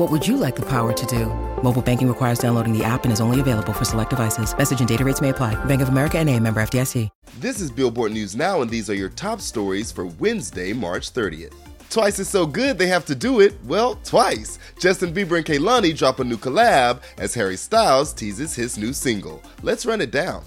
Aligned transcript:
What 0.00 0.10
would 0.10 0.26
you 0.26 0.38
like 0.38 0.56
the 0.56 0.62
power 0.62 0.94
to 0.94 1.06
do? 1.06 1.26
Mobile 1.62 1.82
banking 1.82 2.08
requires 2.08 2.38
downloading 2.38 2.72
the 2.72 2.82
app 2.82 3.04
and 3.04 3.12
is 3.12 3.20
only 3.20 3.38
available 3.38 3.74
for 3.74 3.84
select 3.84 4.08
devices. 4.08 4.56
Message 4.56 4.78
and 4.78 4.88
data 4.88 5.04
rates 5.04 5.20
may 5.20 5.28
apply. 5.28 5.62
Bank 5.66 5.82
of 5.82 5.90
America 5.90 6.18
and 6.18 6.26
a 6.30 6.40
member 6.40 6.62
FDIC. 6.62 7.10
This 7.38 7.60
is 7.60 7.70
Billboard 7.70 8.12
News 8.14 8.34
Now, 8.34 8.62
and 8.62 8.70
these 8.70 8.88
are 8.88 8.94
your 8.94 9.10
top 9.10 9.42
stories 9.42 9.92
for 9.92 10.06
Wednesday, 10.06 10.72
March 10.72 11.12
30th. 11.12 11.52
Twice 11.90 12.18
is 12.18 12.30
so 12.30 12.46
good 12.46 12.78
they 12.78 12.86
have 12.86 13.04
to 13.04 13.14
do 13.14 13.40
it, 13.40 13.62
well, 13.66 13.96
twice. 13.96 14.58
Justin 14.78 15.12
Bieber 15.12 15.36
and 15.36 15.44
Kehlani 15.44 15.94
drop 15.94 16.18
a 16.18 16.24
new 16.24 16.38
collab 16.38 17.02
as 17.18 17.34
Harry 17.34 17.58
Styles 17.58 18.14
teases 18.14 18.54
his 18.54 18.78
new 18.78 18.94
single. 18.94 19.42
Let's 19.62 19.84
run 19.84 20.00
it 20.00 20.10
down. 20.10 20.44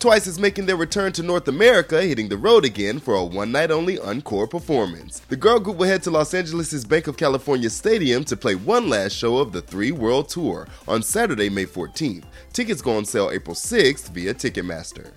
Twice 0.00 0.26
is 0.26 0.38
making 0.40 0.64
their 0.64 0.76
return 0.76 1.12
to 1.12 1.22
North 1.22 1.46
America, 1.46 2.00
hitting 2.00 2.30
the 2.30 2.38
road 2.38 2.64
again 2.64 2.98
for 2.98 3.12
a 3.12 3.22
one 3.22 3.52
night 3.52 3.70
only 3.70 3.98
encore 3.98 4.46
performance. 4.46 5.18
The 5.28 5.36
girl 5.36 5.60
group 5.60 5.76
will 5.76 5.88
head 5.88 6.02
to 6.04 6.10
Los 6.10 6.32
Angeles' 6.32 6.86
Banc 6.86 7.06
of 7.06 7.18
California 7.18 7.68
Stadium 7.68 8.24
to 8.24 8.34
play 8.34 8.54
one 8.54 8.88
last 8.88 9.12
show 9.12 9.36
of 9.36 9.52
the 9.52 9.60
three 9.60 9.92
world 9.92 10.30
tour 10.30 10.66
on 10.88 11.02
Saturday, 11.02 11.50
May 11.50 11.66
14th. 11.66 12.24
Tickets 12.54 12.80
go 12.80 12.96
on 12.96 13.04
sale 13.04 13.30
April 13.30 13.54
6th 13.54 14.08
via 14.08 14.32
Ticketmaster. 14.32 15.12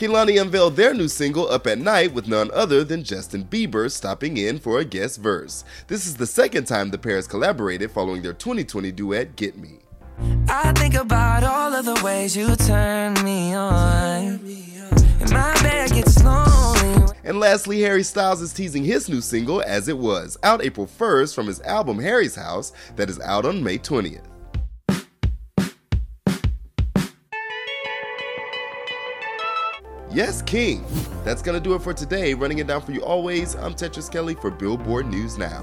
Kehlani 0.00 0.40
unveiled 0.40 0.76
their 0.76 0.94
new 0.94 1.08
single 1.08 1.46
Up 1.50 1.66
at 1.66 1.76
Night 1.76 2.14
with 2.14 2.26
none 2.26 2.50
other 2.54 2.84
than 2.84 3.04
Justin 3.04 3.44
Bieber 3.44 3.92
stopping 3.92 4.38
in 4.38 4.58
for 4.58 4.78
a 4.78 4.84
guest 4.86 5.20
verse. 5.20 5.62
This 5.88 6.06
is 6.06 6.16
the 6.16 6.26
second 6.26 6.64
time 6.64 6.88
the 6.88 6.96
pair 6.96 7.16
has 7.16 7.26
collaborated 7.26 7.90
following 7.90 8.22
their 8.22 8.32
2020 8.32 8.92
duet 8.92 9.36
Get 9.36 9.58
Me. 9.58 9.80
I 10.48 10.72
think 10.72 10.94
about 10.94 11.44
all 11.44 11.74
of 11.74 11.84
the 11.84 12.02
ways 12.02 12.34
you 12.34 12.56
turn 12.56 13.12
me 13.22 13.52
on. 13.52 14.40
And 15.20 15.30
my 15.32 15.52
bed 15.62 15.90
gets 15.90 16.24
lonely. 16.24 17.12
And 17.22 17.38
lastly, 17.38 17.82
Harry 17.82 18.02
Styles 18.02 18.40
is 18.40 18.54
teasing 18.54 18.84
his 18.84 19.06
new 19.06 19.20
single 19.20 19.60
As 19.60 19.86
It 19.88 19.98
Was, 19.98 20.38
out 20.42 20.64
April 20.64 20.86
1st 20.86 21.34
from 21.34 21.46
his 21.46 21.60
album 21.60 21.98
Harry's 21.98 22.36
House 22.36 22.72
that 22.96 23.10
is 23.10 23.20
out 23.20 23.44
on 23.44 23.62
May 23.62 23.76
20th. 23.76 24.29
Yes, 30.12 30.42
King. 30.42 30.84
That's 31.24 31.40
gonna 31.40 31.60
do 31.60 31.74
it 31.74 31.82
for 31.82 31.94
today. 31.94 32.34
Running 32.34 32.58
it 32.58 32.66
down 32.66 32.80
for 32.80 32.90
you 32.90 33.00
always, 33.02 33.54
I'm 33.54 33.74
Tetris 33.74 34.10
Kelly 34.10 34.34
for 34.34 34.50
Billboard 34.50 35.06
News 35.06 35.38
Now. 35.38 35.62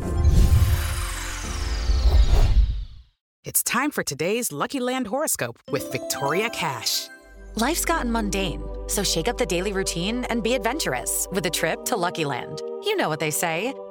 It's 3.44 3.62
time 3.64 3.92
for 3.92 4.04
today's 4.04 4.52
Lucky 4.52 4.80
Land 4.80 5.08
horoscope 5.08 5.60
with 5.72 5.92
Victoria 5.92 6.50
Cash. 6.50 7.08
Life's 7.56 7.86
gotten 7.86 8.12
mundane, 8.12 8.64
so 8.88 9.04
shake 9.04 9.28
up 9.28 9.38
the 9.38 9.46
daily 9.46 9.74
routine 9.74 10.26
and 10.26 10.44
be 10.44 10.54
adventurous 10.54 11.28
with 11.32 11.46
a 11.46 11.50
trip 11.50 11.84
to 11.86 11.98
Lucky 11.98 12.24
Land. 12.24 12.62
You 12.84 12.96
know 12.96 13.10
what 13.10 13.20
they 13.20 13.32
say. 13.32 13.74